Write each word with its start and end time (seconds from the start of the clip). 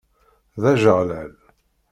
D 0.61 0.63
ajeɣlal. 0.71 1.31